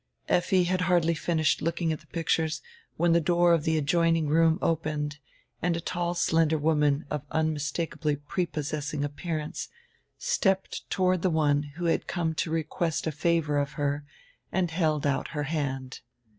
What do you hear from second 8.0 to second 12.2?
prepossessing appearance stepped toward die one who had